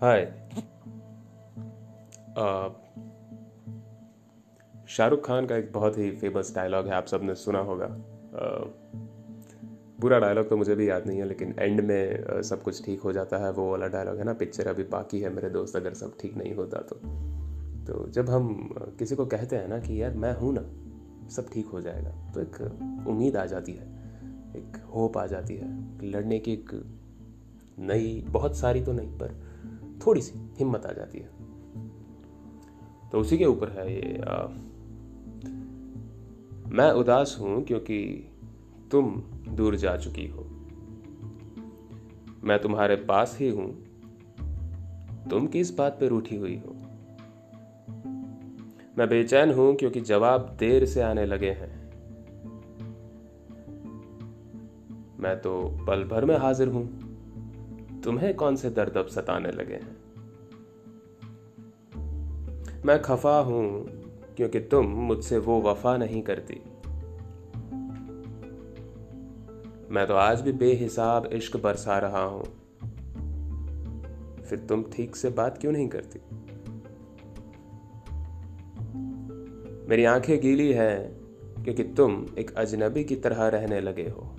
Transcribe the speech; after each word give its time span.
हाय। 0.00 0.24
शाहरुख 4.88 5.24
खान 5.26 5.46
का 5.46 5.56
एक 5.56 5.72
बहुत 5.72 5.98
ही 5.98 6.10
फ़ेमस 6.10 6.54
डायलॉग 6.54 6.86
है, 6.86 6.92
आप 6.92 7.06
सबने 7.06 7.34
सुना 7.34 7.58
होगा। 7.58 7.86
पूरा 10.00 10.18
डायलॉग 10.18 10.48
तो 10.48 10.56
मुझे 10.56 10.74
भी 10.74 10.88
याद 10.88 11.06
नहीं 11.06 11.18
है, 11.18 11.24
लेकिन 11.24 11.54
एंड 11.58 11.80
में 11.80 12.42
सब 12.42 12.62
कुछ 12.62 12.84
ठीक 12.84 13.00
हो 13.00 13.12
जाता 13.12 13.36
है, 13.36 13.52
वो 13.52 13.70
वाला 13.70 13.86
डायलॉग 13.86 14.18
है 14.18 14.24
ना 14.24 14.32
पिक्चर 14.34 14.68
अभी 14.68 14.84
बाकी 14.84 15.20
है 15.20 15.30
मेरे 15.30 15.50
दोस्त, 15.50 15.76
अगर 15.76 15.94
सब 15.94 16.16
ठीक 16.20 16.36
नहीं 16.36 16.54
होता 16.54 16.82
तो। 16.82 16.96
तो 17.86 18.06
जब 18.10 18.30
हम 18.30 18.74
किसी 18.98 19.16
को 19.16 19.26
कहते 19.26 19.56
हैं 19.56 19.68
ना 19.68 19.78
कि 19.78 20.02
यार 20.02 20.14
मैं 20.16 20.34
हूँ 20.34 20.52
ना, 20.54 20.62
सब 21.30 21.50
ठीक 21.52 21.66
हो 21.66 21.80
जाएगा 21.80 22.10
तो 22.34 22.40
एक 22.40 22.60
उम्मीद 23.08 23.36
आ 23.36 23.46
जाती 23.46 23.72
है, 23.72 23.88
एक 24.56 24.76
होप 24.94 25.18
आ 25.18 25.26
जाती 25.26 25.56
है 25.56 26.10
लड़ने 26.10 26.38
की 26.38 26.52
एक 26.52 26.70
नई, 27.78 28.24
बहुत 28.28 28.56
सारी 28.56 28.80
तो 28.82 28.92
नहीं, 28.92 29.08
पर 29.08 29.45
थोड़ी 30.06 30.20
सी 30.20 30.50
हिम्मत 30.58 30.86
आ 30.86 30.92
जाती 30.92 31.18
है। 31.18 31.30
तो 33.12 33.18
उसी 33.18 33.38
के 33.38 33.44
ऊपर 33.44 33.68
है 33.70 33.94
ये 33.94 34.20
आ, 34.22 34.46
मैं 36.68 36.90
उदास 36.90 37.38
हूँ 37.40 37.64
क्योंकि 37.64 38.30
तुम 38.90 39.22
दूर 39.48 39.76
जा 39.76 39.96
चुकी 39.96 40.26
हो। 40.26 40.46
मैं 42.44 42.58
तुम्हारे 42.58 42.96
पास 42.96 43.36
ही 43.40 43.48
हूँ। 43.48 43.86
तुम 45.30 45.46
किस 45.46 45.78
बात 45.78 45.92
पर 45.92 46.06
रूठी 46.06 46.36
हुई 46.36 46.56
हो? 46.56 46.72
मैं 48.98 49.08
बेचैन 49.08 49.52
हूँ 49.52 49.74
क्योंकि 49.74 50.00
जवाब 50.00 50.56
देर 50.58 50.86
से 50.86 51.02
आने 51.02 51.26
लगे 51.26 51.50
हैं। 51.50 51.86
मैं 55.20 55.40
तो 55.40 55.78
पल 55.86 56.04
भर 56.04 56.24
में 56.24 56.38
हाजिर 56.38 56.68
हूँ। 56.68 57.05
तुम्हें 58.06 58.34
कौन 58.34 58.56
से 58.56 58.70
दर्द 58.70 58.96
अब 58.96 59.06
सताने 59.06 59.48
लगे 59.48 59.74
हैं? 59.74 59.96
मैं 62.84 63.02
खफा 63.02 63.38
हूँ, 63.38 63.86
क्योंकि 64.36 64.60
तुम 64.60 64.86
मुझसे 64.86 65.38
वो 65.38 65.62
वफा 65.62 65.96
नहीं 65.96 66.22
करती। 66.22 66.60
मैं 69.90 70.06
तो 70.06 70.14
आज 70.14 70.40
भी 70.40 70.52
बेहिसाब 70.52 71.26
इश्क 71.26 71.56
बरसा 71.56 71.98
रहा 71.98 72.22
हूँ। 72.22 72.44
फिर 74.42 74.58
तुम 74.58 74.84
ठीक 74.92 75.16
से 75.16 75.30
बात 75.30 75.58
क्यों 75.58 75.72
नहीं 75.72 75.88
करती? 75.88 76.20
मेरी 79.88 80.04
आँखें 80.04 80.40
गीली 80.40 80.72
हैं, 80.72 81.20
क्योंकि 81.64 81.84
तुम 81.84 82.26
एक 82.38 82.54
अजनबी 82.54 83.04
की 83.04 83.16
तरह 83.16 83.48
रहने 83.48 83.80
लगे 83.80 84.08
हो। 84.08 84.36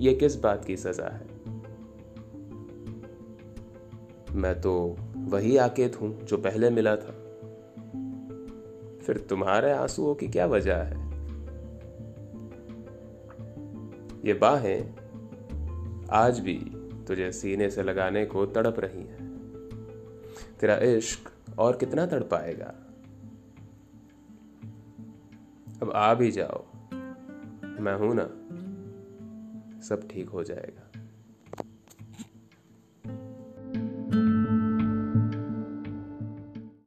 यह 0.00 0.14
किस 0.14 0.40
बात 0.40 0.64
की 0.64 0.76
सजा 0.76 1.14
है? 1.14 1.33
मैं 4.34 4.60
तो 4.60 4.96
वही 5.16 5.56
आकेत 5.56 6.00
हूँ 6.00 6.22
जो 6.22 6.36
पहले 6.36 6.70
मिला 6.70 6.96
था। 6.96 7.20
फिर 9.06 9.26
तुम्हारे 9.30 9.72
आंसुओं 9.72 10.14
की 10.14 10.28
क्या 10.28 10.46
वजह 10.46 10.76
है? 10.76 11.04
ये 14.24 14.34
बाहें 14.34 14.94
आज 16.10 16.40
भी 16.40 16.58
तुझे 17.08 17.32
सीने 17.32 17.70
से 17.70 17.82
लगाने 17.82 18.26
को 18.26 18.46
तड़प 18.46 18.80
रही 18.80 19.02
हैं। 19.02 19.34
तेरा 20.60 20.76
इश्क 20.76 21.30
और 21.58 21.76
कितना 21.76 22.06
तड़पाएगा 22.06 22.74
अब 25.82 25.92
आ 25.94 26.14
भी 26.14 26.30
जाओ। 26.30 26.64
मैं 27.80 27.94
हूँ 27.94 28.14
ना, 28.14 28.24
सब 29.80 30.08
ठीक 30.08 30.28
हो 30.28 30.44
जाएगा। 30.44 30.93